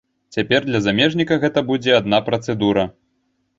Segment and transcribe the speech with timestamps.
[0.37, 2.89] Цяпер для замежніка гэта будзе адна працэдура.